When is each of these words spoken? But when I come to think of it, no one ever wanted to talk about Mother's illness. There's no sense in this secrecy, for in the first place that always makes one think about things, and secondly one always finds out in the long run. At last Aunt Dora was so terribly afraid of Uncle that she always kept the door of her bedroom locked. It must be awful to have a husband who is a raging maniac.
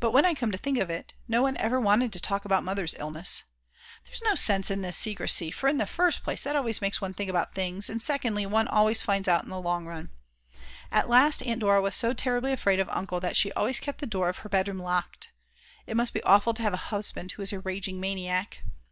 But 0.00 0.10
when 0.10 0.24
I 0.24 0.34
come 0.34 0.50
to 0.50 0.58
think 0.58 0.78
of 0.78 0.90
it, 0.90 1.14
no 1.28 1.40
one 1.40 1.56
ever 1.58 1.78
wanted 1.78 2.12
to 2.14 2.20
talk 2.20 2.44
about 2.44 2.64
Mother's 2.64 2.96
illness. 2.98 3.44
There's 4.04 4.20
no 4.22 4.34
sense 4.34 4.72
in 4.72 4.82
this 4.82 4.96
secrecy, 4.96 5.52
for 5.52 5.68
in 5.68 5.78
the 5.78 5.86
first 5.86 6.24
place 6.24 6.40
that 6.40 6.56
always 6.56 6.80
makes 6.80 7.00
one 7.00 7.14
think 7.14 7.30
about 7.30 7.54
things, 7.54 7.88
and 7.88 8.02
secondly 8.02 8.44
one 8.44 8.66
always 8.66 9.02
finds 9.02 9.28
out 9.28 9.44
in 9.44 9.50
the 9.50 9.60
long 9.60 9.86
run. 9.86 10.10
At 10.90 11.08
last 11.08 11.44
Aunt 11.46 11.60
Dora 11.60 11.80
was 11.80 11.94
so 11.94 12.12
terribly 12.12 12.50
afraid 12.50 12.80
of 12.80 12.88
Uncle 12.88 13.20
that 13.20 13.36
she 13.36 13.52
always 13.52 13.78
kept 13.78 13.98
the 14.00 14.04
door 14.08 14.28
of 14.28 14.38
her 14.38 14.48
bedroom 14.48 14.80
locked. 14.80 15.28
It 15.86 15.96
must 15.96 16.12
be 16.12 16.24
awful 16.24 16.54
to 16.54 16.62
have 16.64 16.74
a 16.74 16.90
husband 16.90 17.30
who 17.30 17.42
is 17.42 17.52
a 17.52 17.60
raging 17.60 18.00
maniac. 18.00 18.64